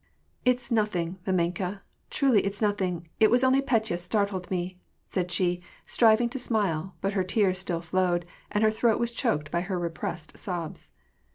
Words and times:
WAR 0.47 0.53
AND 0.53 0.57
PEACE. 0.57 0.69
291 0.69 1.17
"If 1.23 1.27
8 1.27 1.31
nothing, 1.45 1.53
mdmenka; 1.53 1.81
truly 2.09 2.41
it's 2.41 2.59
nothing: 2.59 3.07
it 3.19 3.29
was 3.29 3.43
only 3.43 3.61
Petya 3.61 3.97
startled 3.99 4.49
me/' 4.49 4.77
said 5.07 5.29
she, 5.29 5.61
striving 5.85 6.27
to 6.29 6.39
smile; 6.39 6.95
but 7.01 7.13
her 7.13 7.23
tears 7.23 7.59
still 7.59 7.81
flowed^ 7.83 8.23
and 8.49 8.63
her 8.63 8.71
throat 8.71 8.99
was 8.99 9.11
choked 9.11 9.51
by 9.51 9.61
her 9.61 9.77
repressed 9.77 10.39
sobs. 10.39 10.89